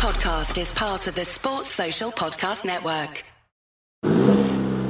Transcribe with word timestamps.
podcast 0.00 0.58
is 0.58 0.72
part 0.72 1.06
of 1.08 1.14
the 1.14 1.26
Sports 1.26 1.68
Social 1.68 2.10
Podcast 2.10 2.64
Network. 2.64 3.22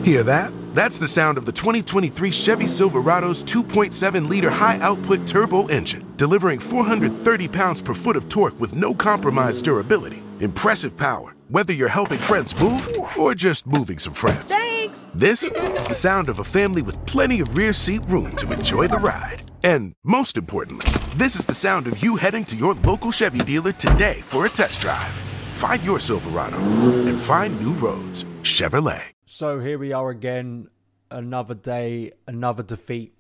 Hear 0.05 0.23
that? 0.23 0.53
That's 0.73 0.99
the 0.99 1.09
sound 1.09 1.37
of 1.37 1.45
the 1.45 1.51
2023 1.51 2.31
Chevy 2.31 2.67
Silverado's 2.67 3.43
2.7 3.43 4.29
liter 4.29 4.51
high 4.51 4.79
output 4.79 5.27
turbo 5.27 5.67
engine, 5.67 6.07
delivering 6.17 6.61
430 6.61 7.49
pounds 7.49 7.83
per 7.83 7.93
foot 7.93 8.15
of 8.17 8.29
torque 8.29 8.59
with 8.61 8.77
no 8.77 8.95
compromised 8.95 9.65
durability. 9.65 10.23
Impressive 10.39 10.97
power, 10.97 11.35
whether 11.49 11.73
you're 11.73 11.89
helping 11.89 12.21
friends 12.21 12.59
move 12.63 12.89
or 13.19 13.35
just 13.35 13.67
moving 13.67 13.99
some 13.99 14.15
friends. 14.15 14.55
Thanks! 14.55 15.11
This 15.13 15.43
is 15.43 15.87
the 15.87 15.95
sound 16.07 16.29
of 16.29 16.39
a 16.39 16.45
family 16.45 16.83
with 16.83 17.05
plenty 17.07 17.41
of 17.41 17.57
rear 17.57 17.73
seat 17.73 18.03
room 18.07 18.37
to 18.37 18.53
enjoy 18.53 18.87
the 18.87 18.99
ride. 18.99 19.43
And 19.65 19.93
most 20.05 20.37
importantly, 20.37 21.00
this 21.15 21.35
is 21.35 21.45
the 21.45 21.55
sound 21.55 21.87
of 21.87 22.03
you 22.03 22.17
heading 22.17 22.45
to 22.45 22.57
your 22.57 22.75
local 22.75 23.11
Chevy 23.11 23.41
dealer 23.41 23.73
today 23.73 24.21
for 24.23 24.47
a 24.47 24.49
test 24.49 24.81
drive. 24.81 25.13
Find 25.55 25.83
your 25.83 25.99
Silverado 25.99 26.57
and 26.57 27.19
find 27.19 27.61
new 27.61 27.73
roads. 27.73 28.25
Chevrolet. 28.43 29.03
So 29.27 29.59
here 29.59 29.79
we 29.79 29.93
are 29.93 30.11
again, 30.11 30.69
another 31.11 31.55
day, 31.55 32.13
another 32.27 32.63
defeat 32.63 33.15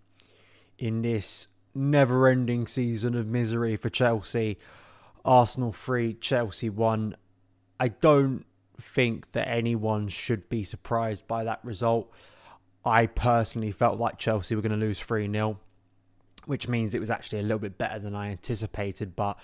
in 0.78 1.02
this 1.02 1.48
never 1.74 2.28
ending 2.28 2.66
season 2.66 3.14
of 3.14 3.26
misery 3.26 3.76
for 3.76 3.90
Chelsea. 3.90 4.58
Arsenal 5.24 5.72
3, 5.72 6.14
Chelsea 6.14 6.70
1. 6.70 7.16
I 7.78 7.88
don't 7.88 8.46
think 8.80 9.32
that 9.32 9.48
anyone 9.48 10.08
should 10.08 10.48
be 10.48 10.62
surprised 10.62 11.26
by 11.26 11.44
that 11.44 11.60
result. 11.64 12.10
I 12.84 13.06
personally 13.06 13.72
felt 13.72 13.98
like 13.98 14.16
Chelsea 14.16 14.54
were 14.54 14.62
going 14.62 14.72
to 14.72 14.78
lose 14.78 15.00
3 15.00 15.30
0 15.30 15.58
which 16.46 16.68
means 16.68 16.94
it 16.94 17.00
was 17.00 17.10
actually 17.10 17.40
a 17.40 17.42
little 17.42 17.58
bit 17.58 17.78
better 17.78 17.98
than 17.98 18.14
I 18.14 18.30
anticipated. 18.30 19.16
But 19.16 19.38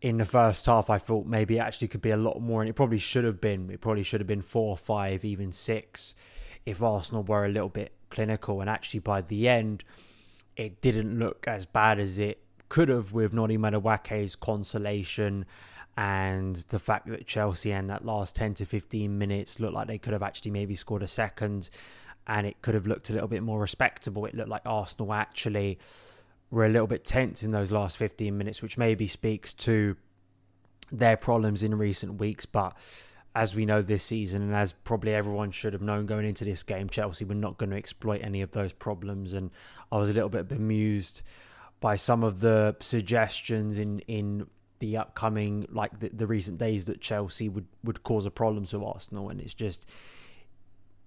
in 0.00 0.18
the 0.18 0.24
first 0.24 0.66
half, 0.66 0.90
I 0.90 0.98
thought 0.98 1.26
maybe 1.26 1.58
it 1.58 1.60
actually 1.60 1.88
could 1.88 2.02
be 2.02 2.10
a 2.10 2.16
lot 2.16 2.40
more, 2.40 2.62
and 2.62 2.68
it 2.68 2.74
probably 2.74 2.98
should 2.98 3.24
have 3.24 3.40
been. 3.40 3.70
It 3.70 3.80
probably 3.80 4.02
should 4.02 4.20
have 4.20 4.26
been 4.26 4.42
four, 4.42 4.76
five, 4.76 5.24
even 5.24 5.52
six, 5.52 6.14
if 6.66 6.82
Arsenal 6.82 7.22
were 7.22 7.44
a 7.44 7.48
little 7.48 7.68
bit 7.68 7.92
clinical. 8.10 8.60
And 8.60 8.68
actually, 8.68 9.00
by 9.00 9.20
the 9.22 9.48
end, 9.48 9.84
it 10.56 10.80
didn't 10.80 11.18
look 11.18 11.46
as 11.46 11.66
bad 11.66 11.98
as 11.98 12.18
it 12.18 12.42
could 12.68 12.88
have 12.88 13.12
with 13.12 13.32
Noni 13.32 13.58
Madueke's 13.58 14.34
consolation 14.34 15.44
and 15.96 16.56
the 16.68 16.78
fact 16.78 17.06
that 17.08 17.26
Chelsea 17.26 17.70
in 17.70 17.88
that 17.88 18.04
last 18.04 18.34
10 18.34 18.54
to 18.54 18.64
15 18.64 19.18
minutes 19.18 19.60
looked 19.60 19.74
like 19.74 19.88
they 19.88 19.98
could 19.98 20.14
have 20.14 20.22
actually 20.22 20.50
maybe 20.50 20.74
scored 20.74 21.02
a 21.02 21.08
second 21.08 21.68
and 22.26 22.46
it 22.46 22.62
could 22.62 22.74
have 22.74 22.86
looked 22.86 23.10
a 23.10 23.12
little 23.12 23.28
bit 23.28 23.42
more 23.42 23.60
respectable. 23.60 24.24
It 24.24 24.34
looked 24.34 24.48
like 24.48 24.62
Arsenal 24.64 25.12
actually 25.12 25.78
were 26.52 26.66
a 26.66 26.68
little 26.68 26.86
bit 26.86 27.02
tense 27.02 27.42
in 27.42 27.50
those 27.50 27.72
last 27.72 27.96
15 27.96 28.36
minutes, 28.36 28.60
which 28.60 28.76
maybe 28.76 29.06
speaks 29.06 29.54
to 29.54 29.96
their 30.92 31.16
problems 31.16 31.62
in 31.62 31.76
recent 31.76 32.20
weeks. 32.20 32.44
But 32.44 32.76
as 33.34 33.54
we 33.54 33.64
know 33.64 33.80
this 33.80 34.04
season, 34.04 34.42
and 34.42 34.54
as 34.54 34.72
probably 34.72 35.14
everyone 35.14 35.50
should 35.50 35.72
have 35.72 35.80
known 35.80 36.04
going 36.04 36.26
into 36.26 36.44
this 36.44 36.62
game, 36.62 36.90
Chelsea 36.90 37.24
were 37.24 37.34
not 37.34 37.56
going 37.56 37.70
to 37.70 37.76
exploit 37.76 38.20
any 38.22 38.42
of 38.42 38.50
those 38.50 38.74
problems. 38.74 39.32
And 39.32 39.50
I 39.90 39.96
was 39.96 40.10
a 40.10 40.12
little 40.12 40.28
bit 40.28 40.46
bemused 40.46 41.22
by 41.80 41.96
some 41.96 42.22
of 42.22 42.40
the 42.40 42.76
suggestions 42.80 43.78
in 43.78 44.00
in 44.00 44.46
the 44.78 44.98
upcoming, 44.98 45.66
like 45.70 46.00
the, 46.00 46.10
the 46.10 46.26
recent 46.26 46.58
days, 46.58 46.84
that 46.84 47.00
Chelsea 47.00 47.48
would 47.48 47.66
would 47.82 48.02
cause 48.02 48.26
a 48.26 48.30
problem 48.30 48.66
to 48.66 48.84
Arsenal. 48.84 49.30
And 49.30 49.40
it's 49.40 49.54
just 49.54 49.86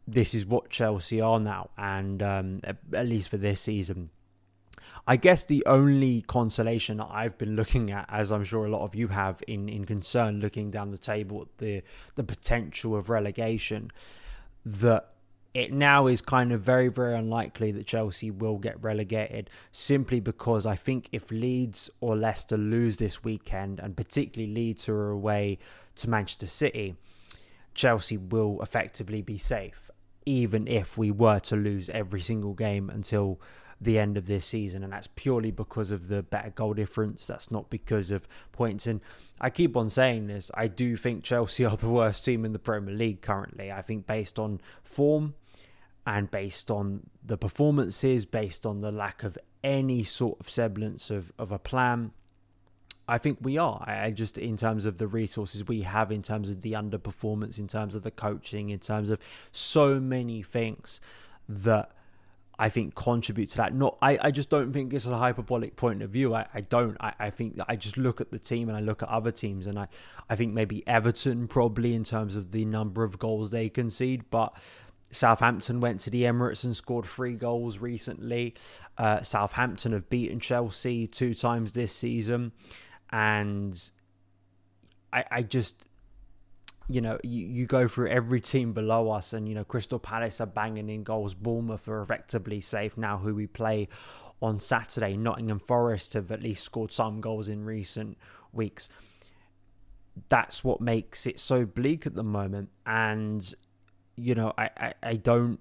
this 0.08 0.34
is 0.34 0.44
what 0.44 0.72
Chelsea 0.72 1.22
are 1.22 1.40
now, 1.40 1.70
and 1.78 2.24
um, 2.24 2.62
at 2.64 3.08
least 3.08 3.30
for 3.30 3.38
this 3.38 3.62
season 3.62 4.10
I 5.08 5.18
guess 5.18 5.46
the 5.46 5.64
only 5.68 6.22
consolation 6.24 7.00
I've 7.00 7.38
been 7.38 7.56
looking 7.56 7.92
at, 7.92 8.08
as 8.10 8.32
I'm 8.32 8.44
sure 8.44 8.66
a 8.66 8.70
lot 8.70 8.84
of 8.84 8.96
you 8.96 9.10
have, 9.10 9.44
in, 9.48 9.70
in 9.70 9.86
concern 9.86 10.40
looking 10.40 10.72
down 10.72 10.92
the 10.92 10.98
table 10.98 11.44
at 11.44 11.58
the 11.60 11.84
the 12.16 12.24
potential 12.24 12.96
of 12.96 13.10
relegation, 13.10 13.92
that 14.66 15.12
it 15.54 15.72
now 15.72 16.08
is 16.08 16.22
kind 16.22 16.52
of 16.52 16.60
very, 16.60 16.90
very 16.90 17.16
unlikely 17.16 17.72
that 17.72 17.88
Chelsea 17.88 18.30
will 18.30 18.58
get 18.58 18.82
relegated 18.84 19.50
simply 19.72 20.20
because 20.20 20.66
I 20.66 20.76
think 20.76 21.08
if 21.14 21.32
Leeds 21.32 21.90
or 22.02 22.18
Leicester 22.18 22.58
lose 22.58 22.98
this 22.98 23.24
weekend, 23.24 23.80
and 23.80 23.96
particularly 23.96 24.54
Leeds 24.54 24.90
are 24.90 25.12
away 25.12 25.60
to 25.96 26.10
Manchester 26.10 26.48
City, 26.48 26.96
Chelsea 27.74 28.18
will 28.18 28.62
effectively 28.62 29.22
be 29.22 29.38
safe, 29.38 29.90
even 30.26 30.68
if 30.68 30.98
we 30.98 31.10
were 31.10 31.40
to 31.40 31.56
lose 31.56 31.90
every 31.90 32.22
single 32.22 32.54
game 32.54 32.90
until 32.90 33.40
the 33.80 34.00
end 34.00 34.18
of 34.18 34.26
this 34.26 34.46
season, 34.46 34.84
and 34.84 34.94
that's 34.94 35.08
purely 35.16 35.52
because 35.52 35.92
of 35.92 36.08
the 36.08 36.24
better 36.24 36.50
goal 36.50 36.74
difference. 36.74 37.28
That's 37.28 37.52
not 37.52 37.70
because 37.70 38.12
of 38.12 38.28
points. 38.52 38.88
And 38.88 39.02
I 39.42 39.50
keep 39.50 39.76
on 39.76 39.90
saying 39.90 40.28
this. 40.28 40.50
I 40.54 40.68
do 40.68 40.96
think 40.96 41.24
Chelsea 41.24 41.66
are 41.66 41.78
the 41.78 41.90
worst 41.90 42.24
team 42.26 42.46
in 42.46 42.54
the 42.54 42.60
Premier 42.60 42.96
League 42.96 43.22
currently. 43.22 43.72
I 43.72 43.82
think 43.82 44.08
based 44.08 44.40
on 44.40 44.62
form 44.84 45.36
and 46.06 46.30
based 46.30 46.70
on 46.70 47.10
the 47.24 47.38
performances, 47.38 48.26
based 48.26 48.66
on 48.66 48.80
the 48.80 48.92
lack 48.92 49.24
of 49.24 49.38
any 49.64 50.04
sort 50.04 50.40
of 50.40 50.50
semblance 50.50 51.10
of, 51.10 51.32
of 51.40 51.52
a 51.52 51.60
plan. 51.60 52.12
I 53.08 53.18
think 53.18 53.40
we 53.42 53.58
are. 53.58 53.84
I 53.88 54.12
just 54.12 54.38
in 54.38 54.58
terms 54.58 54.86
of 54.86 54.98
the 54.98 55.08
resources 55.08 55.68
we 55.68 55.82
have, 55.82 56.12
in 56.12 56.22
terms 56.22 56.50
of 56.50 56.62
the 56.62 56.74
underperformance, 56.74 57.60
in 57.60 57.68
terms 57.68 57.94
of 57.94 58.04
the 58.04 58.12
coaching, 58.12 58.70
in 58.70 58.80
terms 58.80 59.10
of 59.10 59.20
so 59.52 60.00
many 60.00 60.42
things 60.42 61.00
that 61.48 61.92
I 62.58 62.70
think 62.70 62.96
contribute 62.96 63.50
to 63.50 63.58
that. 63.58 63.74
Not, 63.74 63.98
I, 64.02 64.18
I 64.22 64.32
just 64.32 64.50
don't 64.50 64.72
think 64.72 64.94
it's 64.94 65.06
a 65.06 65.18
hyperbolic 65.18 65.76
point 65.76 66.02
of 66.02 66.10
view. 66.10 66.34
I, 66.34 66.46
I 66.54 66.62
don't. 66.62 66.98
I, 67.00 67.14
I 67.20 67.30
think 67.30 67.60
I 67.68 67.76
just 67.76 67.98
look 67.98 68.22
at 68.22 68.32
the 68.32 68.40
team 68.40 68.70
and 68.70 68.78
I 68.78 68.82
look 68.82 69.04
at 69.04 69.10
other 69.10 69.32
teams 69.32 69.68
and 69.68 69.78
I, 69.78 69.88
I 70.30 70.36
think 70.36 70.54
maybe 70.54 70.88
Everton 70.88 71.48
probably 71.48 71.94
in 71.94 72.04
terms 72.04 72.36
of 72.36 72.52
the 72.52 72.66
number 72.66 73.04
of 73.04 73.20
goals 73.20 73.52
they 73.52 73.70
concede, 73.70 74.30
but 74.30 74.54
Southampton 75.12 75.80
went 75.80 76.00
to 76.02 76.10
the 76.10 76.24
Emirates 76.24 76.64
and 76.64 76.76
scored 76.76 77.06
three 77.06 77.36
goals 77.36 77.80
recently. 77.80 78.56
Uh, 78.98 79.22
Southampton 79.22 79.92
have 79.94 80.10
beaten 80.10 80.40
Chelsea 80.40 81.08
two 81.08 81.34
times 81.34 81.72
this 81.72 81.94
season, 81.94 82.52
and 83.12 83.92
I, 85.14 85.26
I 85.32 85.42
just 85.44 85.85
you 86.88 87.02
know, 87.02 87.18
you, 87.24 87.46
you 87.46 87.66
go 87.66 87.88
through 87.88 88.10
every 88.10 88.40
team 88.40 88.74
below 88.74 89.12
us, 89.12 89.34
and 89.34 89.48
you 89.48 89.56
know, 89.56 89.64
Crystal 89.64 90.00
Palace 90.00 90.40
are 90.40 90.48
banging 90.48 90.90
in 90.90 91.04
goals. 91.04 91.34
Bournemouth 91.34 91.88
are 91.88 92.02
effectively 92.02 92.62
safe 92.62 92.98
now, 92.98 93.18
who 93.18 93.34
we 93.34 93.48
play 93.48 93.88
on 94.42 94.60
Saturday. 94.60 95.18
Nottingham 95.18 95.60
Forest 95.60 96.14
have 96.14 96.32
at 96.32 96.42
least 96.42 96.64
scored 96.64 96.92
some 96.92 97.22
goals 97.22 97.50
in 97.50 97.66
recent 97.66 98.18
weeks. 98.54 98.90
That's 100.30 100.64
what 100.64 100.80
makes 100.80 101.26
it 101.26 101.40
so 101.40 101.66
bleak 101.66 102.06
at 102.06 102.16
the 102.16 102.24
moment, 102.24 102.70
and 102.86 103.54
you 104.16 104.36
know, 104.36 104.54
I, 104.58 104.70
I, 104.78 104.94
I 105.04 105.16
don't. 105.16 105.60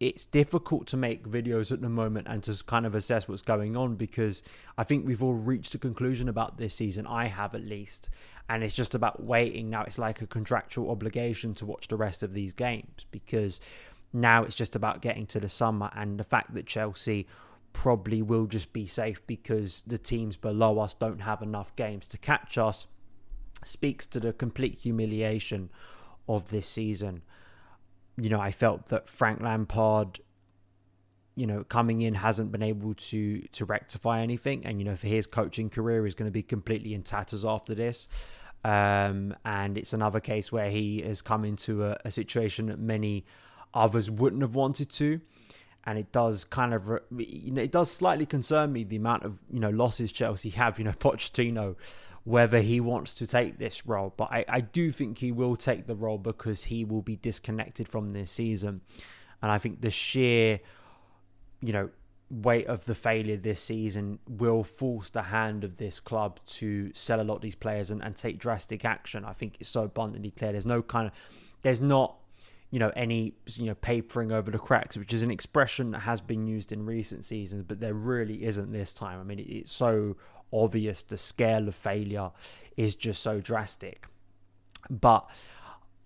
It's 0.00 0.24
difficult 0.24 0.86
to 0.88 0.96
make 0.96 1.28
videos 1.28 1.72
at 1.72 1.80
the 1.80 1.88
moment 1.88 2.28
and 2.30 2.42
to 2.44 2.62
kind 2.64 2.86
of 2.86 2.94
assess 2.94 3.26
what's 3.26 3.42
going 3.42 3.76
on 3.76 3.96
because 3.96 4.44
I 4.76 4.84
think 4.84 5.04
we've 5.04 5.22
all 5.22 5.34
reached 5.34 5.74
a 5.74 5.78
conclusion 5.78 6.28
about 6.28 6.56
this 6.56 6.74
season. 6.74 7.04
I 7.06 7.26
have 7.26 7.54
at 7.54 7.64
least, 7.64 8.08
and 8.48 8.62
it's 8.62 8.74
just 8.74 8.94
about 8.94 9.24
waiting 9.24 9.70
now 9.70 9.82
it's 9.82 9.98
like 9.98 10.22
a 10.22 10.26
contractual 10.26 10.90
obligation 10.90 11.52
to 11.56 11.66
watch 11.66 11.88
the 11.88 11.96
rest 11.96 12.22
of 12.22 12.32
these 12.32 12.52
games 12.52 13.06
because 13.10 13.60
now 14.12 14.44
it's 14.44 14.54
just 14.54 14.76
about 14.76 15.02
getting 15.02 15.26
to 15.26 15.40
the 15.40 15.48
summer 15.48 15.90
and 15.94 16.18
the 16.18 16.24
fact 16.24 16.54
that 16.54 16.66
Chelsea 16.66 17.26
probably 17.72 18.22
will 18.22 18.46
just 18.46 18.72
be 18.72 18.86
safe 18.86 19.24
because 19.26 19.82
the 19.86 19.98
teams 19.98 20.36
below 20.36 20.78
us 20.78 20.94
don't 20.94 21.20
have 21.20 21.42
enough 21.42 21.74
games 21.76 22.06
to 22.08 22.18
catch 22.18 22.56
us 22.56 22.86
speaks 23.64 24.06
to 24.06 24.20
the 24.20 24.32
complete 24.32 24.78
humiliation 24.78 25.70
of 26.28 26.50
this 26.50 26.66
season. 26.66 27.22
You 28.20 28.30
know, 28.30 28.40
I 28.40 28.50
felt 28.50 28.86
that 28.86 29.08
Frank 29.08 29.40
Lampard 29.40 30.20
you 31.38 31.46
know, 31.46 31.62
coming 31.62 32.00
in 32.02 32.14
hasn't 32.14 32.50
been 32.50 32.64
able 32.64 32.94
to 32.94 33.40
to 33.52 33.64
rectify 33.64 34.22
anything, 34.22 34.66
and 34.66 34.80
you 34.80 34.84
know, 34.84 34.96
for 34.96 35.06
his 35.06 35.24
coaching 35.24 35.70
career 35.70 36.04
is 36.04 36.16
going 36.16 36.26
to 36.26 36.32
be 36.32 36.42
completely 36.42 36.94
in 36.94 37.04
tatters 37.04 37.44
after 37.44 37.76
this. 37.76 38.08
Um, 38.64 39.36
and 39.44 39.78
it's 39.78 39.92
another 39.92 40.18
case 40.18 40.50
where 40.50 40.68
he 40.68 41.00
has 41.02 41.22
come 41.22 41.44
into 41.44 41.84
a, 41.84 41.96
a 42.04 42.10
situation 42.10 42.66
that 42.66 42.80
many 42.80 43.24
others 43.72 44.10
wouldn't 44.10 44.42
have 44.42 44.56
wanted 44.56 44.90
to. 44.90 45.20
And 45.84 45.96
it 45.96 46.10
does 46.10 46.44
kind 46.44 46.74
of 46.74 46.90
you 47.16 47.52
know 47.52 47.62
it 47.62 47.70
does 47.70 47.88
slightly 47.88 48.26
concern 48.26 48.72
me 48.72 48.82
the 48.82 48.96
amount 48.96 49.22
of 49.22 49.38
you 49.48 49.60
know 49.60 49.70
losses 49.70 50.10
Chelsea 50.10 50.50
have. 50.50 50.80
You 50.80 50.86
know 50.86 50.92
Pochettino 50.98 51.76
whether 52.28 52.60
he 52.60 52.80
wants 52.80 53.14
to 53.14 53.26
take 53.26 53.58
this 53.58 53.86
role 53.86 54.12
but 54.16 54.30
I, 54.30 54.44
I 54.48 54.60
do 54.60 54.90
think 54.90 55.18
he 55.18 55.32
will 55.32 55.56
take 55.56 55.86
the 55.86 55.94
role 55.94 56.18
because 56.18 56.64
he 56.64 56.84
will 56.84 57.02
be 57.02 57.16
disconnected 57.16 57.88
from 57.88 58.12
this 58.12 58.30
season 58.30 58.80
and 59.42 59.50
I 59.50 59.58
think 59.58 59.80
the 59.80 59.90
sheer 59.90 60.60
you 61.60 61.72
know, 61.72 61.90
weight 62.30 62.66
of 62.66 62.84
the 62.84 62.94
failure 62.94 63.36
this 63.36 63.60
season 63.60 64.18
will 64.28 64.62
force 64.62 65.10
the 65.10 65.22
hand 65.22 65.64
of 65.64 65.76
this 65.76 65.98
club 65.98 66.38
to 66.46 66.92
sell 66.92 67.20
a 67.20 67.24
lot 67.24 67.36
of 67.36 67.40
these 67.40 67.54
players 67.54 67.90
and, 67.90 68.02
and 68.02 68.16
take 68.16 68.38
drastic 68.38 68.84
action. 68.84 69.24
I 69.24 69.32
think 69.32 69.56
it's 69.60 69.68
so 69.68 69.84
abundantly 69.84 70.30
clear. 70.30 70.52
There's 70.52 70.66
no 70.66 70.82
kind 70.82 71.06
of, 71.08 71.12
there's 71.62 71.80
not, 71.80 72.16
you 72.70 72.78
know, 72.78 72.92
any, 72.94 73.34
you 73.54 73.64
know, 73.64 73.74
papering 73.74 74.30
over 74.30 74.50
the 74.50 74.58
cracks, 74.58 74.96
which 74.96 75.14
is 75.14 75.22
an 75.22 75.30
expression 75.30 75.92
that 75.92 76.00
has 76.00 76.20
been 76.20 76.46
used 76.46 76.70
in 76.70 76.84
recent 76.84 77.24
seasons, 77.24 77.64
but 77.66 77.80
there 77.80 77.94
really 77.94 78.44
isn't 78.44 78.72
this 78.72 78.92
time. 78.92 79.20
I 79.20 79.24
mean, 79.24 79.44
it's 79.48 79.72
so 79.72 80.16
obvious. 80.52 81.02
The 81.02 81.18
scale 81.18 81.68
of 81.68 81.74
failure 81.74 82.30
is 82.76 82.94
just 82.94 83.22
so 83.22 83.40
drastic. 83.40 84.06
But 84.88 85.28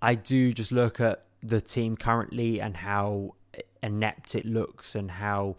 I 0.01 0.15
do 0.15 0.53
just 0.53 0.73
look 0.73 1.01
at 1.01 1.25
the 1.43 1.61
team 1.61 1.97
currently 1.97 2.61
and 2.61 2.77
how 2.77 3.35
inept 3.83 4.35
it 4.35 4.47
looks 4.47 4.95
and 4.95 5.11
how 5.11 5.57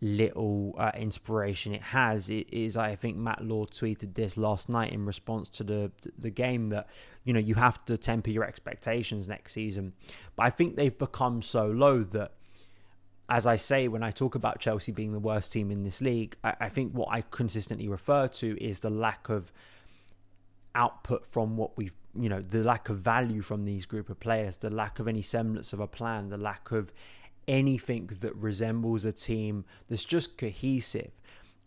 little 0.00 0.74
uh, 0.78 0.92
inspiration 0.94 1.74
it 1.74 1.82
has. 1.82 2.28
It 2.28 2.52
is, 2.52 2.76
I 2.76 2.94
think, 2.96 3.16
Matt 3.16 3.44
Law 3.44 3.64
tweeted 3.66 4.14
this 4.14 4.36
last 4.36 4.68
night 4.68 4.92
in 4.92 5.06
response 5.06 5.48
to 5.50 5.64
the 5.64 5.90
the 6.18 6.30
game 6.30 6.68
that 6.70 6.86
you 7.24 7.32
know 7.32 7.40
you 7.40 7.54
have 7.54 7.84
to 7.86 7.96
temper 7.96 8.30
your 8.30 8.44
expectations 8.44 9.28
next 9.28 9.52
season. 9.52 9.94
But 10.34 10.44
I 10.44 10.50
think 10.50 10.76
they've 10.76 10.96
become 10.96 11.42
so 11.42 11.66
low 11.66 12.02
that, 12.04 12.32
as 13.28 13.46
I 13.46 13.56
say 13.56 13.88
when 13.88 14.02
I 14.02 14.10
talk 14.10 14.34
about 14.34 14.60
Chelsea 14.60 14.92
being 14.92 15.12
the 15.12 15.18
worst 15.18 15.52
team 15.52 15.70
in 15.70 15.82
this 15.82 16.00
league, 16.00 16.36
I, 16.44 16.54
I 16.60 16.68
think 16.68 16.92
what 16.92 17.08
I 17.10 17.22
consistently 17.22 17.88
refer 17.88 18.28
to 18.28 18.62
is 18.62 18.80
the 18.80 18.90
lack 18.90 19.28
of 19.28 19.52
output 20.74 21.26
from 21.26 21.56
what 21.56 21.76
we've 21.76 21.94
you 22.18 22.28
know 22.28 22.40
the 22.40 22.62
lack 22.62 22.90
of 22.90 22.98
value 22.98 23.40
from 23.40 23.64
these 23.64 23.86
group 23.86 24.10
of 24.10 24.20
players 24.20 24.58
the 24.58 24.68
lack 24.68 24.98
of 24.98 25.08
any 25.08 25.22
semblance 25.22 25.72
of 25.72 25.80
a 25.80 25.86
plan 25.86 26.28
the 26.28 26.36
lack 26.36 26.70
of 26.70 26.92
anything 27.48 28.10
that 28.20 28.34
resembles 28.36 29.04
a 29.04 29.12
team 29.12 29.64
that's 29.88 30.04
just 30.04 30.36
cohesive. 30.36 31.10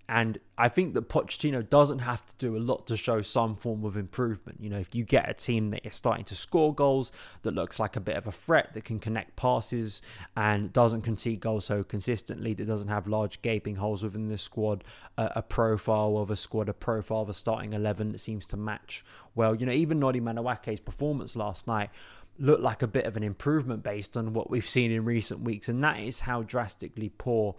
And 0.09 0.39
I 0.57 0.69
think 0.69 0.95
that 0.95 1.07
Pochettino 1.07 1.69
doesn't 1.69 1.99
have 1.99 2.25
to 2.25 2.35
do 2.39 2.57
a 2.57 2.59
lot 2.59 2.87
to 2.87 2.97
show 2.97 3.21
some 3.21 3.55
form 3.55 3.85
of 3.85 3.95
improvement. 3.95 4.59
You 4.59 4.71
know, 4.71 4.79
if 4.79 4.95
you 4.95 5.03
get 5.03 5.29
a 5.29 5.35
team 5.35 5.69
that 5.69 5.85
is 5.85 5.93
starting 5.93 6.25
to 6.25 6.35
score 6.35 6.73
goals, 6.73 7.11
that 7.43 7.53
looks 7.53 7.79
like 7.79 7.95
a 7.95 7.99
bit 7.99 8.17
of 8.17 8.25
a 8.25 8.31
threat, 8.31 8.73
that 8.73 8.85
can 8.85 8.97
connect 8.97 9.35
passes 9.35 10.01
and 10.35 10.73
doesn't 10.73 11.03
concede 11.03 11.41
goals 11.41 11.65
so 11.65 11.83
consistently, 11.83 12.55
that 12.55 12.65
doesn't 12.65 12.87
have 12.87 13.05
large 13.05 13.43
gaping 13.43 13.75
holes 13.75 14.01
within 14.01 14.29
the 14.29 14.37
squad, 14.39 14.83
a, 15.15 15.31
a 15.35 15.41
profile 15.43 16.17
of 16.17 16.31
a 16.31 16.35
squad, 16.35 16.69
a 16.69 16.73
profile 16.73 17.21
of 17.21 17.29
a 17.29 17.33
starting 17.33 17.73
11 17.73 18.11
that 18.11 18.17
seems 18.17 18.47
to 18.47 18.57
match 18.57 19.05
well. 19.35 19.53
You 19.53 19.67
know, 19.67 19.73
even 19.73 19.99
Noni 19.99 20.19
Madueke's 20.19 20.79
performance 20.79 21.35
last 21.35 21.67
night 21.67 21.91
looked 22.39 22.63
like 22.63 22.81
a 22.81 22.87
bit 22.87 23.05
of 23.05 23.15
an 23.15 23.21
improvement 23.21 23.83
based 23.83 24.17
on 24.17 24.33
what 24.33 24.49
we've 24.49 24.67
seen 24.67 24.91
in 24.91 25.05
recent 25.05 25.41
weeks. 25.41 25.69
And 25.69 25.83
that 25.83 25.99
is 25.99 26.21
how 26.21 26.41
drastically 26.41 27.09
poor 27.15 27.55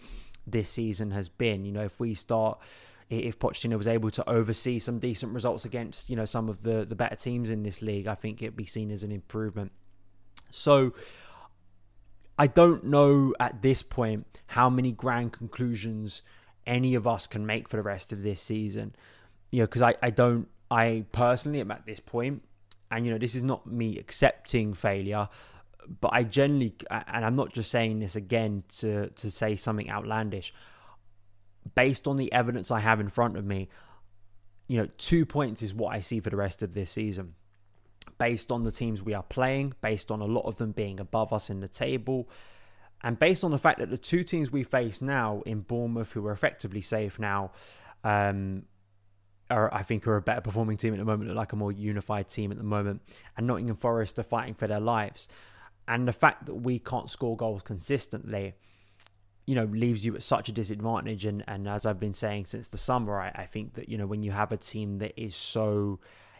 this 0.46 0.68
season 0.68 1.10
has 1.12 1.28
been. 1.28 1.64
You 1.64 1.72
know, 1.72 1.82
if 1.84 2.00
we 2.00 2.14
start 2.14 2.58
if 3.10 3.38
Pochettino 3.40 3.76
was 3.76 3.88
able 3.88 4.10
to 4.12 4.30
oversee 4.30 4.78
some 4.78 5.00
decent 5.00 5.34
results 5.34 5.64
against, 5.64 6.08
you 6.08 6.16
know, 6.16 6.24
some 6.24 6.48
of 6.48 6.62
the 6.62 6.84
the 6.84 6.94
better 6.94 7.16
teams 7.16 7.50
in 7.50 7.62
this 7.62 7.82
league, 7.82 8.06
I 8.06 8.14
think 8.14 8.40
it'd 8.40 8.56
be 8.56 8.66
seen 8.66 8.90
as 8.90 9.02
an 9.02 9.10
improvement. 9.10 9.72
So 10.50 10.94
I 12.38 12.46
don't 12.46 12.84
know 12.84 13.34
at 13.40 13.62
this 13.62 13.82
point 13.82 14.40
how 14.46 14.70
many 14.70 14.92
grand 14.92 15.32
conclusions 15.32 16.22
any 16.66 16.94
of 16.94 17.06
us 17.06 17.26
can 17.26 17.44
make 17.44 17.68
for 17.68 17.76
the 17.76 17.82
rest 17.82 18.12
of 18.12 18.22
this 18.22 18.40
season. 18.40 18.94
You 19.50 19.60
know, 19.60 19.66
because 19.66 19.82
I, 19.82 19.94
I 20.00 20.10
don't 20.10 20.48
I 20.70 21.04
personally 21.10 21.60
am 21.60 21.72
at 21.72 21.84
this 21.86 21.98
point 21.98 22.42
and 22.90 23.04
you 23.04 23.12
know 23.12 23.18
this 23.18 23.34
is 23.34 23.42
not 23.42 23.66
me 23.66 23.98
accepting 23.98 24.74
failure 24.74 25.28
but 26.00 26.10
i 26.12 26.22
generally 26.22 26.74
and 26.90 27.24
i'm 27.24 27.36
not 27.36 27.52
just 27.52 27.70
saying 27.70 27.98
this 27.98 28.16
again 28.16 28.62
to 28.68 29.08
to 29.10 29.30
say 29.30 29.54
something 29.54 29.90
outlandish 29.90 30.52
based 31.74 32.08
on 32.08 32.16
the 32.16 32.32
evidence 32.32 32.70
i 32.70 32.80
have 32.80 33.00
in 33.00 33.08
front 33.08 33.36
of 33.36 33.44
me 33.44 33.68
you 34.68 34.78
know 34.78 34.88
two 34.98 35.26
points 35.26 35.62
is 35.62 35.74
what 35.74 35.94
i 35.94 36.00
see 36.00 36.20
for 36.20 36.30
the 36.30 36.36
rest 36.36 36.62
of 36.62 36.74
this 36.74 36.90
season 36.90 37.34
based 38.18 38.50
on 38.50 38.64
the 38.64 38.72
teams 38.72 39.02
we 39.02 39.14
are 39.14 39.22
playing 39.22 39.72
based 39.80 40.10
on 40.10 40.20
a 40.20 40.26
lot 40.26 40.46
of 40.46 40.56
them 40.56 40.72
being 40.72 41.00
above 41.00 41.32
us 41.32 41.50
in 41.50 41.60
the 41.60 41.68
table 41.68 42.28
and 43.02 43.18
based 43.18 43.44
on 43.44 43.50
the 43.50 43.58
fact 43.58 43.78
that 43.78 43.90
the 43.90 43.98
two 43.98 44.24
teams 44.24 44.50
we 44.50 44.62
face 44.62 45.00
now 45.00 45.42
in 45.46 45.60
Bournemouth, 45.60 46.12
who 46.12 46.26
are 46.26 46.32
effectively 46.32 46.82
safe 46.82 47.18
now, 47.18 47.52
um, 48.04 48.64
are, 49.50 49.72
I 49.72 49.82
think, 49.82 50.06
are 50.06 50.16
a 50.16 50.22
better 50.22 50.42
performing 50.42 50.76
team 50.76 50.92
at 50.92 50.98
the 50.98 51.04
moment, 51.04 51.34
like 51.34 51.52
a 51.52 51.56
more 51.56 51.72
unified 51.72 52.28
team 52.28 52.52
at 52.52 52.58
the 52.58 52.64
moment, 52.64 53.02
and 53.36 53.46
Nottingham 53.46 53.76
Forest 53.76 54.18
are 54.18 54.24
fighting 54.24 54.54
for 54.54 54.66
their 54.66 54.80
lives. 54.80 55.28
And 55.90 56.06
the 56.06 56.12
fact 56.12 56.46
that 56.46 56.54
we 56.54 56.78
can't 56.78 57.10
score 57.10 57.36
goals 57.36 57.62
consistently, 57.62 58.54
you 59.44 59.56
know, 59.56 59.64
leaves 59.64 60.04
you 60.04 60.14
at 60.14 60.22
such 60.22 60.48
a 60.48 60.52
disadvantage. 60.52 61.24
And, 61.24 61.42
and 61.48 61.68
as 61.68 61.84
I've 61.84 61.98
been 61.98 62.14
saying 62.14 62.46
since 62.46 62.68
the 62.68 62.78
summer, 62.78 63.20
I, 63.20 63.32
I 63.34 63.46
think 63.46 63.74
that, 63.74 63.88
you 63.88 63.98
know, 63.98 64.06
when 64.06 64.22
you 64.22 64.30
have 64.30 64.52
a 64.52 64.56
team 64.56 64.98
that 64.98 65.20
is 65.20 65.34
so 65.34 65.98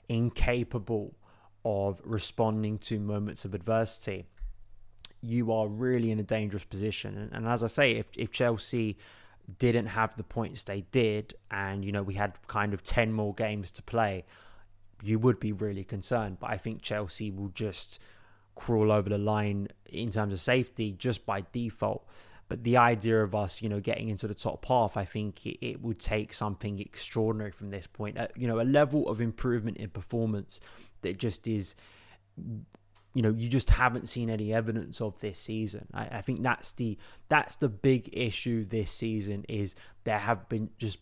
incapable 0.08 1.17
of 1.64 2.00
responding 2.05 2.79
to 2.79 3.00
moments 3.00 3.44
of 3.44 3.52
adversity, 3.52 4.25
you 5.20 5.53
are 5.53 5.67
really 5.67 6.12
in 6.12 6.20
a 6.20 6.23
dangerous 6.23 6.64
position. 6.64 7.19
And, 7.19 7.32
and 7.32 7.49
as 7.49 7.64
I 7.64 7.67
say, 7.67 7.96
if, 7.96 8.06
if 8.17 8.31
Chelsea 8.31 8.99
didn't 9.58 9.87
have 9.87 10.17
the 10.17 10.23
points 10.23 10.62
they 10.62 10.82
did, 10.93 11.35
and 11.50 11.85
you 11.85 11.91
know 11.91 12.05
we 12.05 12.14
had 12.14 12.35
kind 12.46 12.73
of 12.73 12.85
ten 12.85 13.12
more 13.12 13.35
games 13.35 13.73
to 13.73 13.82
play, 13.82 14.25
you 15.03 15.19
would 15.19 15.41
be 15.41 15.53
really 15.53 15.82
concerned. 15.82 16.38
But 16.38 16.50
I 16.50 16.56
think 16.56 16.82
Chelsea 16.82 17.32
will 17.32 17.49
just 17.49 17.99
crawl 18.55 18.93
over 18.93 19.08
the 19.08 19.19
line 19.19 19.69
in 19.87 20.11
terms 20.11 20.32
of 20.32 20.41
safety 20.41 20.93
just 20.93 21.26
by 21.26 21.44
default. 21.52 22.06
But 22.49 22.64
the 22.64 22.79
idea 22.79 23.23
of 23.23 23.35
us, 23.35 23.62
you 23.62 23.69
know, 23.69 23.79
getting 23.79 24.08
into 24.08 24.26
the 24.26 24.35
top 24.35 24.64
half, 24.64 24.97
I 24.97 25.05
think 25.05 25.47
it, 25.47 25.64
it 25.64 25.81
would 25.81 26.00
take 26.00 26.32
something 26.32 26.81
extraordinary 26.81 27.52
from 27.52 27.70
this 27.70 27.87
point. 27.87 28.19
Uh, 28.19 28.26
you 28.35 28.49
know, 28.49 28.61
a 28.61 28.62
level 28.62 29.08
of 29.08 29.20
improvement 29.20 29.76
in 29.76 29.88
performance 29.91 30.61
that 31.02 31.17
just 31.17 31.47
is 31.47 31.76
you 33.14 33.23
know 33.23 33.31
you 33.31 33.49
just 33.49 33.70
haven't 33.70 34.08
seen 34.08 34.31
any 34.31 34.53
evidence 34.53 35.00
of 35.00 35.19
this 35.20 35.38
season. 35.38 35.87
I, 35.93 36.19
I, 36.19 36.20
think 36.23 36.43
that's 36.43 36.73
the 36.73 36.96
that's 37.29 37.56
the 37.56 37.69
big 37.69 38.11
issue 38.12 38.64
this 38.64 38.91
season 38.93 39.44
is 39.49 39.75
there 40.05 40.19
have 40.19 40.49
been 40.49 40.70
just 40.79 40.99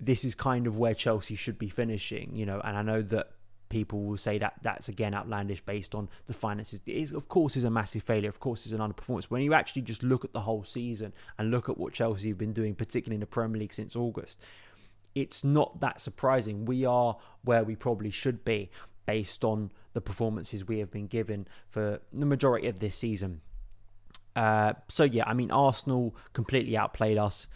this 0.00 0.24
is 0.24 0.34
kind 0.34 0.66
of 0.66 0.76
where 0.76 0.94
Chelsea 0.94 1.34
should 1.34 1.58
be 1.58 1.68
finishing, 1.68 2.36
you 2.36 2.46
know, 2.46 2.60
and 2.62 2.76
I 2.76 2.82
know 2.82 3.02
that 3.02 3.30
people 3.68 4.02
will 4.04 4.16
say 4.16 4.38
that 4.38 4.54
that's 4.62 4.88
again 4.88 5.14
outlandish 5.14 5.60
based 5.60 5.94
on 5.94 6.08
the 6.26 6.32
finances. 6.32 6.80
It 6.86 6.92
is, 6.92 7.12
of 7.12 7.28
course, 7.28 7.56
is 7.56 7.64
a 7.64 7.70
massive 7.70 8.02
failure. 8.02 8.28
Of 8.28 8.40
course, 8.40 8.66
is 8.66 8.72
an 8.72 8.80
underperformance. 8.80 9.24
When 9.24 9.42
you 9.42 9.54
actually 9.54 9.82
just 9.82 10.02
look 10.02 10.24
at 10.24 10.32
the 10.32 10.40
whole 10.40 10.64
season 10.64 11.12
and 11.38 11.50
look 11.50 11.68
at 11.68 11.78
what 11.78 11.92
Chelsea 11.92 12.28
have 12.28 12.38
been 12.38 12.52
doing, 12.52 12.74
particularly 12.74 13.16
in 13.16 13.20
the 13.20 13.26
Premier 13.26 13.60
League 13.60 13.72
since 13.72 13.96
August, 13.96 14.40
it's 15.14 15.42
not 15.42 15.80
that 15.80 16.00
surprising. 16.00 16.64
We 16.66 16.84
are 16.84 17.16
where 17.42 17.64
we 17.64 17.74
probably 17.74 18.10
should 18.10 18.44
be 18.44 18.70
based 19.06 19.44
on 19.44 19.70
the 19.94 20.00
performances 20.00 20.66
we 20.66 20.78
have 20.80 20.90
been 20.90 21.06
given 21.06 21.48
for 21.68 22.00
the 22.12 22.26
majority 22.26 22.68
of 22.68 22.80
this 22.80 22.96
season. 22.96 23.40
Uh, 24.34 24.74
so 24.88 25.04
yeah, 25.04 25.24
I 25.26 25.32
mean 25.32 25.50
Arsenal 25.50 26.14
completely 26.34 26.76
outplayed 26.76 27.16
us. 27.16 27.48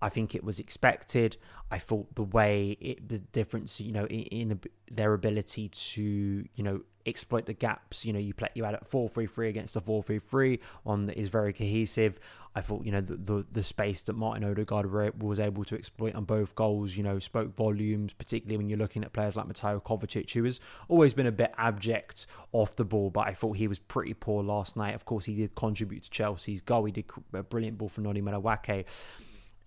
I 0.00 0.08
think 0.08 0.34
it 0.34 0.44
was 0.44 0.60
expected. 0.60 1.36
I 1.70 1.78
thought 1.78 2.14
the 2.14 2.22
way 2.22 2.76
it, 2.80 3.08
the 3.08 3.18
difference, 3.18 3.80
you 3.80 3.92
know, 3.92 4.06
in, 4.06 4.20
in 4.20 4.60
their 4.90 5.12
ability 5.12 5.68
to, 5.68 6.02
you 6.02 6.64
know, 6.64 6.82
exploit 7.08 7.46
the 7.46 7.52
gaps. 7.52 8.04
You 8.04 8.12
know, 8.12 8.18
you 8.18 8.34
play 8.34 8.48
you 8.54 8.64
had 8.64 8.74
a 8.74 8.84
four 8.84 9.08
three 9.08 9.26
three 9.26 9.48
against 9.48 9.74
a 9.76 9.80
four 9.80 10.02
three 10.02 10.18
three, 10.18 10.60
one 10.84 11.06
that 11.06 11.18
is 11.18 11.28
very 11.28 11.52
cohesive. 11.52 12.18
I 12.54 12.60
thought 12.60 12.84
you 12.84 12.92
know 12.92 13.00
the 13.00 13.16
the, 13.16 13.46
the 13.50 13.62
space 13.62 14.02
that 14.02 14.14
Martin 14.14 14.44
Odegaard 14.44 15.20
was 15.22 15.40
able 15.40 15.64
to 15.64 15.74
exploit 15.74 16.14
on 16.14 16.24
both 16.24 16.54
goals. 16.54 16.96
You 16.96 17.02
know, 17.02 17.18
spoke 17.18 17.54
volumes, 17.54 18.12
particularly 18.12 18.56
when 18.56 18.68
you're 18.68 18.78
looking 18.78 19.04
at 19.04 19.12
players 19.12 19.36
like 19.36 19.46
Mateo 19.46 19.80
Kovacic, 19.80 20.30
who 20.32 20.44
has 20.44 20.60
always 20.88 21.14
been 21.14 21.26
a 21.26 21.32
bit 21.32 21.52
abject 21.58 22.26
off 22.52 22.76
the 22.76 22.84
ball, 22.84 23.10
but 23.10 23.26
I 23.26 23.34
thought 23.34 23.56
he 23.56 23.68
was 23.68 23.78
pretty 23.78 24.14
poor 24.14 24.42
last 24.42 24.76
night. 24.76 24.94
Of 24.94 25.04
course, 25.04 25.24
he 25.24 25.34
did 25.34 25.54
contribute 25.54 26.04
to 26.04 26.10
Chelsea's 26.10 26.60
goal. 26.60 26.84
He 26.84 26.92
did 26.92 27.06
a 27.32 27.42
brilliant 27.42 27.78
ball 27.78 27.88
for 27.88 28.00
Noni 28.00 28.22
Madueke. 28.22 28.84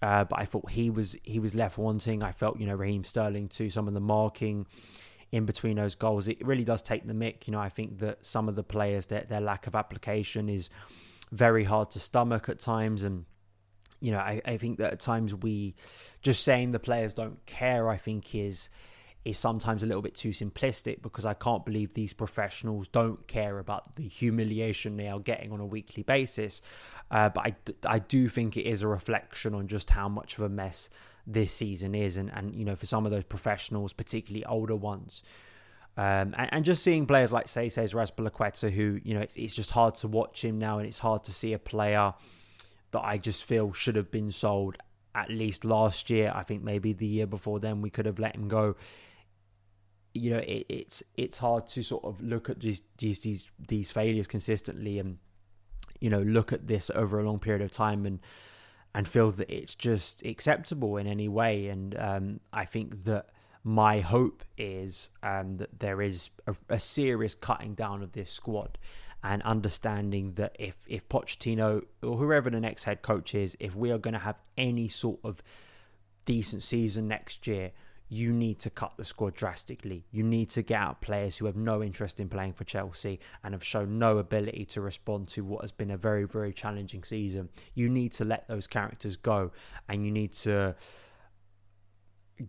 Uh, 0.01 0.23
but 0.23 0.39
I 0.39 0.45
thought 0.45 0.71
he 0.71 0.89
was 0.89 1.15
he 1.23 1.39
was 1.39 1.53
left 1.53 1.77
wanting. 1.77 2.23
I 2.23 2.31
felt 2.31 2.59
you 2.59 2.65
know 2.65 2.75
Raheem 2.75 3.03
Sterling 3.03 3.49
too. 3.49 3.69
Some 3.69 3.87
of 3.87 3.93
the 3.93 3.99
marking, 3.99 4.65
in 5.31 5.45
between 5.45 5.77
those 5.77 5.95
goals. 5.95 6.27
It 6.27 6.45
really 6.45 6.63
does 6.63 6.81
take 6.81 7.07
the 7.07 7.13
mick. 7.13 7.47
You 7.47 7.51
know, 7.51 7.59
I 7.59 7.69
think 7.69 7.99
that 7.99 8.25
some 8.25 8.49
of 8.49 8.55
the 8.55 8.63
players, 8.63 9.07
their, 9.07 9.23
their 9.23 9.41
lack 9.41 9.67
of 9.67 9.75
application 9.75 10.49
is 10.49 10.69
very 11.31 11.63
hard 11.63 11.91
to 11.91 11.99
stomach 11.99 12.49
at 12.49 12.59
times. 12.59 13.03
And, 13.03 13.25
you 14.01 14.11
know, 14.11 14.19
I, 14.19 14.41
I 14.45 14.57
think 14.57 14.77
that 14.79 14.93
at 14.93 14.99
times 14.99 15.33
we 15.33 15.75
just 16.21 16.43
saying 16.43 16.71
the 16.71 16.79
players 16.79 17.13
don't 17.13 17.43
care, 17.45 17.89
I 17.89 17.97
think 17.97 18.35
is 18.35 18.69
is 19.23 19.37
sometimes 19.37 19.83
a 19.83 19.85
little 19.85 20.01
bit 20.01 20.15
too 20.15 20.29
simplistic 20.29 21.01
because 21.01 21.25
I 21.25 21.33
can't 21.33 21.63
believe 21.63 21.93
these 21.93 22.13
professionals 22.13 22.87
don't 22.87 23.27
care 23.27 23.59
about 23.59 23.95
the 23.95 24.07
humiliation 24.07 24.97
they 24.97 25.07
are 25.07 25.19
getting 25.19 25.51
on 25.51 25.59
a 25.59 25.65
weekly 25.65 26.01
basis. 26.01 26.61
Uh, 27.11 27.29
but 27.29 27.45
I, 27.45 27.55
I 27.85 27.99
do 27.99 28.29
think 28.29 28.57
it 28.57 28.65
is 28.65 28.81
a 28.81 28.87
reflection 28.87 29.53
on 29.53 29.67
just 29.67 29.91
how 29.91 30.09
much 30.09 30.37
of 30.37 30.43
a 30.43 30.49
mess 30.49 30.89
this 31.27 31.53
season 31.53 31.93
is, 31.93 32.17
and 32.17 32.31
and 32.33 32.55
you 32.55 32.65
know 32.65 32.75
for 32.75 32.85
some 32.85 33.05
of 33.05 33.11
those 33.11 33.23
professionals, 33.23 33.93
particularly 33.93 34.45
older 34.45 34.75
ones. 34.75 35.23
Um, 35.97 36.33
and, 36.37 36.49
and, 36.51 36.65
just 36.65 36.83
seeing 36.83 37.05
players 37.05 37.33
like 37.33 37.49
say 37.49 37.67
says 37.67 37.93
Azpilicueta, 37.93 38.71
who 38.71 39.01
you 39.03 39.13
know 39.13 39.19
it's, 39.19 39.35
it's 39.35 39.53
just 39.53 39.71
hard 39.71 39.95
to 39.95 40.07
watch 40.07 40.43
him 40.43 40.57
now, 40.57 40.79
and 40.79 40.87
it's 40.87 40.99
hard 40.99 41.23
to 41.25 41.33
see 41.33 41.53
a 41.53 41.59
player 41.59 42.13
that 42.91 43.01
I 43.01 43.17
just 43.17 43.43
feel 43.43 43.73
should 43.73 43.97
have 43.97 44.09
been 44.09 44.31
sold 44.31 44.77
at 45.13 45.29
least 45.29 45.65
last 45.65 46.09
year. 46.09 46.31
I 46.33 46.43
think 46.43 46.63
maybe 46.63 46.93
the 46.93 47.05
year 47.05 47.27
before 47.27 47.59
then 47.59 47.81
we 47.81 47.89
could 47.89 48.05
have 48.05 48.19
let 48.19 48.35
him 48.35 48.47
go. 48.47 48.75
You 50.13 50.31
know, 50.31 50.39
it, 50.39 50.65
it's 50.69 51.03
it's 51.15 51.37
hard 51.37 51.67
to 51.69 51.83
sort 51.83 52.03
of 52.03 52.21
look 52.21 52.49
at 52.49 52.59
these 52.59 52.81
these 52.97 53.49
these 53.67 53.91
failures 53.91 54.27
consistently 54.27 54.99
and 54.99 55.17
you 55.99 56.09
know 56.09 56.21
look 56.21 56.51
at 56.51 56.67
this 56.67 56.91
over 56.93 57.19
a 57.19 57.23
long 57.23 57.39
period 57.39 57.61
of 57.61 57.71
time 57.71 58.05
and 58.05 58.19
and 58.93 59.07
feel 59.07 59.31
that 59.31 59.49
it's 59.49 59.75
just 59.75 60.25
acceptable 60.25 60.97
in 60.97 61.07
any 61.07 61.27
way. 61.27 61.67
And 61.67 61.97
um, 61.97 62.39
I 62.51 62.65
think 62.65 63.05
that 63.05 63.27
my 63.63 63.99
hope 63.99 64.43
is 64.57 65.09
um, 65.23 65.57
that 65.57 65.79
there 65.79 66.01
is 66.01 66.29
a, 66.47 66.55
a, 66.69 66.79
serious 66.79 67.35
cutting 67.35 67.73
down 67.73 68.01
of 68.01 68.11
this 68.11 68.29
squad 68.29 68.77
and 69.23 69.41
understanding 69.43 70.33
that 70.33 70.55
if 70.59 70.75
if 70.87 71.07
Pochettino 71.07 71.83
or 72.01 72.17
whoever 72.17 72.49
the 72.49 72.59
next 72.59 72.85
head 72.85 73.01
coach 73.01 73.35
is, 73.35 73.55
if 73.59 73.75
we 73.75 73.91
are 73.91 73.99
going 73.99 74.13
to 74.13 74.19
have 74.19 74.39
any 74.57 74.87
sort 74.87 75.19
of 75.23 75.43
decent 76.25 76.63
season 76.63 77.07
next 77.07 77.45
year, 77.47 77.71
you 78.13 78.33
need 78.33 78.59
to 78.59 78.69
cut 78.69 78.91
the 78.97 79.05
squad 79.05 79.33
drastically. 79.33 80.03
You 80.11 80.21
need 80.21 80.49
to 80.49 80.61
get 80.61 80.77
out 80.77 80.99
players 80.99 81.37
who 81.37 81.45
have 81.45 81.55
no 81.55 81.81
interest 81.81 82.19
in 82.19 82.27
playing 82.27 82.51
for 82.51 82.65
Chelsea 82.65 83.21
and 83.41 83.53
have 83.53 83.63
shown 83.63 83.99
no 83.99 84.17
ability 84.17 84.65
to 84.65 84.81
respond 84.81 85.29
to 85.29 85.45
what 85.45 85.61
has 85.61 85.71
been 85.71 85.89
a 85.89 85.95
very, 85.95 86.25
very 86.25 86.51
challenging 86.51 87.05
season. 87.05 87.47
You 87.73 87.87
need 87.87 88.11
to 88.13 88.25
let 88.25 88.49
those 88.49 88.67
characters 88.67 89.15
go 89.15 89.51
and 89.87 90.05
you 90.05 90.11
need 90.11 90.33
to 90.33 90.75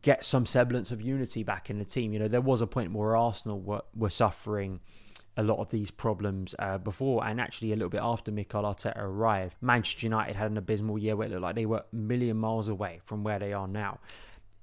get 0.03 0.25
some 0.25 0.47
semblance 0.47 0.91
of 0.91 1.01
unity 1.01 1.45
back 1.45 1.71
in 1.71 1.79
the 1.79 1.85
team. 1.85 2.13
You 2.13 2.19
know, 2.19 2.29
there 2.29 2.41
was 2.41 2.61
a 2.61 2.67
point 2.67 2.93
where 2.93 3.15
Arsenal 3.15 3.61
were, 3.61 3.83
were 3.95 4.11
suffering 4.11 4.81
a 5.37 5.45
lot 5.45 5.61
of 5.61 5.71
these 5.71 5.93
problems 5.93 6.57
uh, 6.59 6.79
before 6.79 7.25
and 7.25 7.41
actually 7.41 7.71
a 7.71 7.77
little 7.77 7.89
bit 7.89 8.03
after 8.03 8.33
Mikel 8.33 8.65
Arteta 8.65 8.95
arrived. 8.97 9.55
Manchester 9.61 10.07
United 10.07 10.35
had 10.35 10.51
an 10.51 10.57
abysmal 10.57 10.99
year 10.99 11.15
where 11.15 11.29
it 11.29 11.31
looked 11.31 11.43
like 11.43 11.55
they 11.55 11.67
were 11.67 11.85
a 11.93 11.97
million 11.97 12.37
miles 12.37 12.67
away 12.67 13.01
from 13.05 13.23
where 13.23 13.39
they 13.39 13.53
are 13.53 13.69
now. 13.69 14.01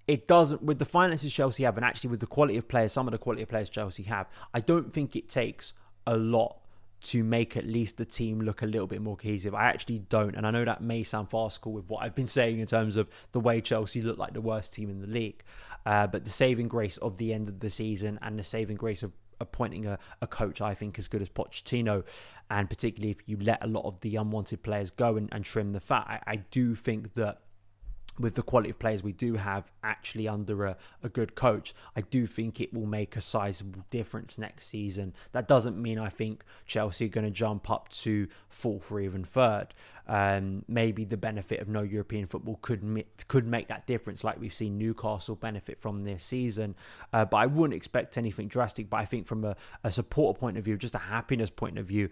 It 0.09 0.27
doesn't, 0.27 0.63
with 0.63 0.79
the 0.79 0.85
finances 0.85 1.31
Chelsea 1.31 1.61
have, 1.65 1.77
and 1.77 1.85
actually 1.85 2.09
with 2.09 2.19
the 2.19 2.25
quality 2.25 2.57
of 2.57 2.67
players, 2.67 2.91
some 2.91 3.07
of 3.07 3.11
the 3.11 3.19
quality 3.19 3.43
of 3.43 3.49
players 3.49 3.69
Chelsea 3.69 4.01
have, 4.03 4.27
I 4.55 4.59
don't 4.59 4.91
think 4.91 5.15
it 5.15 5.29
takes 5.29 5.75
a 6.07 6.17
lot 6.17 6.57
to 7.01 7.23
make 7.23 7.55
at 7.55 7.67
least 7.67 7.97
the 7.97 8.05
team 8.05 8.41
look 8.41 8.63
a 8.63 8.65
little 8.65 8.87
bit 8.87 9.03
more 9.03 9.15
cohesive. 9.15 9.53
I 9.53 9.65
actually 9.65 9.99
don't, 9.99 10.35
and 10.35 10.47
I 10.47 10.49
know 10.49 10.65
that 10.65 10.81
may 10.81 11.03
sound 11.03 11.29
farcical 11.29 11.73
with 11.73 11.87
what 11.87 12.01
I've 12.01 12.15
been 12.15 12.27
saying 12.39 12.57
in 12.57 12.65
terms 12.65 12.97
of 12.97 13.07
the 13.33 13.39
way 13.39 13.61
Chelsea 13.61 14.01
look 14.01 14.17
like 14.17 14.33
the 14.33 14.41
worst 14.41 14.73
team 14.73 14.89
in 14.89 14.99
the 14.99 15.05
league. 15.05 15.43
Uh, 15.85 16.07
but 16.07 16.23
the 16.23 16.31
saving 16.31 16.69
grace 16.69 16.97
of 16.97 17.17
the 17.17 17.31
end 17.31 17.47
of 17.47 17.59
the 17.59 17.69
season 17.69 18.17
and 18.23 18.39
the 18.39 18.43
saving 18.43 18.77
grace 18.77 19.03
of 19.03 19.11
appointing 19.39 19.85
a, 19.85 19.99
a 20.23 20.27
coach 20.27 20.59
I 20.59 20.73
think 20.73 20.97
as 20.97 21.07
good 21.07 21.21
as 21.21 21.29
Pochettino, 21.29 22.03
and 22.49 22.67
particularly 22.67 23.11
if 23.11 23.21
you 23.27 23.37
let 23.39 23.63
a 23.63 23.67
lot 23.67 23.85
of 23.85 23.99
the 23.99 24.15
unwanted 24.15 24.63
players 24.63 24.89
go 24.89 25.17
and, 25.17 25.29
and 25.31 25.45
trim 25.45 25.71
the 25.73 25.79
fat, 25.79 26.07
I, 26.07 26.31
I 26.31 26.35
do 26.37 26.73
think 26.73 27.13
that 27.13 27.41
with 28.19 28.35
the 28.35 28.43
quality 28.43 28.69
of 28.69 28.77
players 28.77 29.01
we 29.01 29.13
do 29.13 29.35
have 29.35 29.71
actually 29.83 30.27
under 30.27 30.65
a, 30.65 30.77
a 31.01 31.09
good 31.09 31.35
coach, 31.35 31.73
I 31.95 32.01
do 32.01 32.27
think 32.27 32.59
it 32.59 32.73
will 32.73 32.85
make 32.85 33.15
a 33.15 33.21
sizable 33.21 33.85
difference 33.89 34.37
next 34.37 34.67
season. 34.67 35.13
That 35.31 35.47
doesn't 35.47 35.81
mean 35.81 35.97
I 35.97 36.09
think 36.09 36.43
Chelsea 36.65 37.05
are 37.05 37.09
going 37.09 37.25
to 37.25 37.31
jump 37.31 37.69
up 37.69 37.89
to 37.89 38.27
fourth 38.49 38.91
or 38.91 38.99
even 38.99 39.23
third. 39.23 39.73
Um, 40.07 40.65
maybe 40.67 41.05
the 41.05 41.17
benefit 41.17 41.61
of 41.61 41.69
no 41.69 41.83
European 41.83 42.25
football 42.25 42.57
could 42.61 43.05
could 43.27 43.45
make 43.45 43.67
that 43.67 43.85
difference, 43.85 44.23
like 44.23 44.39
we've 44.39 44.53
seen 44.53 44.77
Newcastle 44.77 45.35
benefit 45.35 45.79
from 45.79 46.03
this 46.03 46.23
season. 46.23 46.75
Uh, 47.13 47.25
but 47.25 47.37
I 47.37 47.45
wouldn't 47.45 47.75
expect 47.75 48.17
anything 48.17 48.47
drastic. 48.47 48.89
But 48.89 48.97
I 48.97 49.05
think 49.05 49.27
from 49.27 49.45
a, 49.45 49.55
a 49.83 49.91
supporter 49.91 50.39
point 50.39 50.57
of 50.57 50.65
view, 50.65 50.77
just 50.77 50.95
a 50.95 50.99
happiness 50.99 51.51
point 51.51 51.77
of 51.77 51.85
view, 51.85 52.09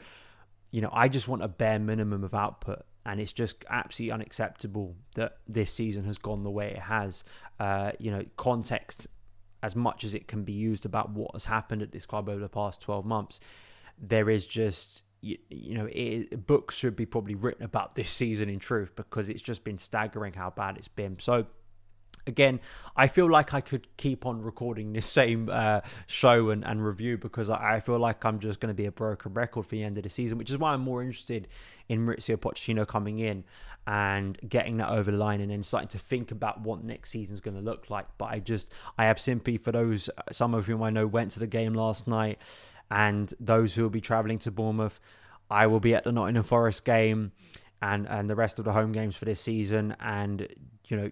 you 0.71 0.81
know, 0.81 0.91
I 0.93 1.07
just 1.09 1.27
want 1.27 1.41
a 1.41 1.47
bare 1.47 1.79
minimum 1.79 2.23
of 2.23 2.35
output 2.35 2.85
and 3.07 3.21
it's 3.21 3.31
just 3.31 3.63
absolutely 3.69 4.11
unacceptable 4.11 4.93
that 5.15 5.37
this 5.47 5.73
season 5.73 6.03
has 6.03 6.17
gone 6.17 6.43
the 6.43 6.51
way 6.51 6.71
it 6.71 6.79
has. 6.79 7.23
Uh, 7.57 7.91
you 7.99 8.11
know, 8.11 8.23
context 8.35 9.07
as 9.63 9.75
much 9.75 10.03
as 10.03 10.13
it 10.13 10.27
can 10.27 10.43
be 10.43 10.51
used 10.51 10.85
about 10.85 11.09
what 11.11 11.31
has 11.31 11.45
happened 11.45 11.81
at 11.81 11.93
this 11.93 12.05
club 12.05 12.27
over 12.27 12.39
the 12.39 12.49
past 12.49 12.81
12 12.81 13.05
months, 13.05 13.39
there 13.97 14.29
is 14.29 14.45
just 14.45 15.03
you, 15.21 15.37
you 15.49 15.73
know 15.73 15.87
it, 15.91 16.45
books 16.45 16.75
should 16.75 16.95
be 16.95 17.05
probably 17.05 17.33
written 17.33 17.63
about 17.63 17.95
this 17.95 18.09
season 18.09 18.49
in 18.49 18.59
truth 18.59 18.95
because 18.95 19.29
it's 19.29 19.41
just 19.41 19.63
been 19.63 19.79
staggering 19.79 20.33
how 20.33 20.49
bad 20.49 20.77
it's 20.77 20.89
been. 20.89 21.17
So 21.17 21.47
again, 22.27 22.59
I 22.95 23.07
feel 23.07 23.29
like 23.29 23.53
I 23.53 23.61
could 23.61 23.87
keep 23.97 24.25
on 24.25 24.41
recording 24.41 24.93
this 24.93 25.05
same 25.21 25.49
uh, 25.49 25.81
show 26.05 26.49
and, 26.49 26.65
and 26.65 26.85
review 26.85 27.17
because 27.17 27.49
I, 27.49 27.75
I 27.75 27.79
feel 27.79 27.99
like 27.99 28.23
I'm 28.25 28.39
just 28.39 28.59
going 28.59 28.69
to 28.69 28.75
be 28.75 28.85
a 28.85 28.91
broken 28.91 29.33
record 29.33 29.65
for 29.65 29.71
the 29.71 29.83
end 29.83 29.97
of 29.97 30.03
the 30.03 30.09
season, 30.09 30.37
which 30.37 30.51
is 30.51 30.57
why 30.57 30.73
I'm 30.73 30.81
more 30.81 31.01
interested 31.01 31.47
in 31.89 32.05
Mauricio 32.05 32.37
Pochettino 32.37 32.87
coming 32.87 33.19
in 33.19 33.43
and 33.85 34.37
getting 34.47 34.77
that 34.77 34.89
over 34.89 35.11
the 35.11 35.17
line 35.17 35.39
and 35.39 35.49
then 35.49 35.63
starting 35.63 35.87
to 35.87 35.99
think 35.99 36.31
about 36.31 36.61
what 36.61 36.83
next 36.83 37.09
season's 37.09 37.39
going 37.39 37.55
to 37.55 37.63
look 37.63 37.89
like. 37.89 38.05
But 38.17 38.25
I 38.25 38.39
just, 38.39 38.69
I 38.97 39.05
have 39.05 39.19
sympathy 39.19 39.57
for 39.57 39.71
those, 39.71 40.09
some 40.31 40.53
of 40.53 40.65
whom 40.65 40.83
I 40.83 40.89
know 40.89 41.07
went 41.07 41.31
to 41.31 41.39
the 41.39 41.47
game 41.47 41.73
last 41.73 42.05
night 42.05 42.39
and 42.91 43.33
those 43.39 43.75
who 43.75 43.83
will 43.83 43.89
be 43.89 44.01
travelling 44.01 44.39
to 44.39 44.51
Bournemouth. 44.51 44.99
I 45.49 45.67
will 45.67 45.79
be 45.79 45.95
at 45.95 46.03
the 46.03 46.11
Nottingham 46.11 46.43
Forest 46.43 46.83
game 46.83 47.31
and, 47.81 48.07
and 48.07 48.29
the 48.29 48.35
rest 48.35 48.59
of 48.59 48.65
the 48.65 48.73
home 48.73 48.91
games 48.91 49.15
for 49.15 49.23
this 49.23 49.39
season. 49.39 49.95
And, 50.01 50.47
you 50.87 50.97
know, 50.97 51.11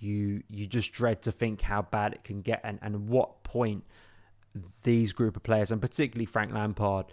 you 0.00 0.42
you 0.48 0.66
just 0.66 0.92
dread 0.92 1.22
to 1.22 1.32
think 1.32 1.60
how 1.60 1.82
bad 1.82 2.12
it 2.12 2.24
can 2.24 2.40
get 2.40 2.60
and, 2.64 2.78
and 2.82 3.08
what 3.08 3.42
point 3.44 3.84
these 4.82 5.12
group 5.12 5.36
of 5.36 5.42
players 5.42 5.70
and 5.70 5.80
particularly 5.80 6.26
Frank 6.26 6.52
Lampard 6.52 7.06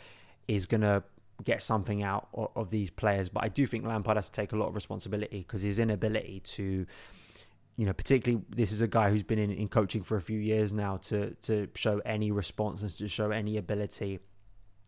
is 0.48 0.66
going 0.66 0.82
to 0.82 1.04
get 1.44 1.62
something 1.62 2.04
out 2.04 2.28
of, 2.34 2.50
of, 2.56 2.70
these 2.70 2.90
players. 2.90 3.30
But 3.30 3.44
I 3.44 3.50
do 3.50 3.68
think 3.68 3.86
Lampard 3.86 4.18
has 4.18 4.30
to 4.30 4.32
take 4.32 4.54
a 4.54 4.56
lot 4.56 4.68
of 4.68 4.76
responsibility 4.76 5.40
because 5.40 5.62
his 5.62 5.80
inability 5.80 6.42
to, 6.42 6.86
you 7.76 7.86
know, 7.86 7.94
particularly 7.94 8.44
this 8.50 8.72
is 8.72 8.82
a 8.82 8.88
guy 8.88 9.10
who's 9.10 9.24
been 9.24 9.40
in, 9.40 9.52
in 9.52 9.68
coaching 9.68 10.04
for 10.04 10.18
a 10.18 10.22
few 10.22 10.40
years 10.40 10.74
now 10.74 10.98
to 10.98 11.36
to 11.44 11.68
show 11.76 12.00
any 12.06 12.32
response 12.32 12.82
and 12.82 12.92
to 12.98 13.08
show 13.08 13.32
any 13.32 13.58
ability. 13.58 14.20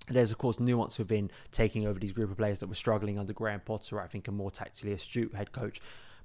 There's 0.08 0.32
of 0.32 0.40
course 0.40 0.60
nuance 0.60 0.98
within 0.98 1.30
taking 1.52 1.86
over 1.86 2.00
these 2.00 2.14
group 2.14 2.32
of 2.32 2.38
players 2.38 2.60
that 2.60 2.68
were 2.68 2.76
struggling 2.76 3.20
under 3.20 3.34
Graham 3.34 3.60
Potter. 3.60 4.02
I 4.02 4.08
think 4.08 4.28
a 4.28 4.32
more 4.32 4.50
tactically 4.50 4.94
astute 4.94 5.36
head 5.36 5.52
coach 5.52 5.80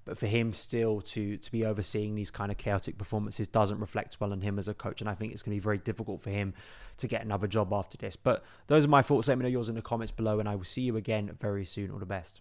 but 0.05 0.19
for 0.19 0.27
him 0.27 0.53
still 0.53 1.01
to 1.01 1.37
to 1.37 1.53
be 1.53 1.65
overseeing 1.65 2.15
these 2.15 2.31
kind 2.31 2.51
of 2.51 2.59
chaotic 2.59 2.99
performances 2.99 3.49
doesn't 3.49 3.79
reflect 3.79 4.19
well 4.21 4.33
on 4.33 4.41
him 4.41 4.59
as 4.59 4.69
a 4.69 4.75
coach, 4.75 5.01
and 5.01 5.09
I 5.11 5.15
think 5.15 5.33
it's 5.33 5.43
going 5.43 5.57
to 5.57 5.61
be 5.61 5.65
very 5.65 5.79
difficult 5.79 6.21
for 6.21 6.31
him 6.31 6.55
to 6.99 7.09
get 7.09 7.23
another 7.23 7.47
job 7.47 7.73
after 7.73 7.97
this. 7.97 8.17
But 8.17 8.45
those 8.67 8.85
are 8.85 8.89
my 8.89 9.03
thoughts. 9.03 9.29
Let 9.29 9.39
me 9.39 9.43
know 9.43 9.49
yours 9.49 9.69
in 9.69 9.75
the 9.75 9.83
comments 9.83 10.13
below, 10.13 10.41
and 10.41 10.49
I 10.49 10.55
will 10.55 10.65
see 10.65 10.83
you 10.83 10.97
again 10.97 11.31
very 11.41 11.65
soon. 11.65 11.91
All 11.91 11.99
the 11.99 12.07
best. 12.07 12.41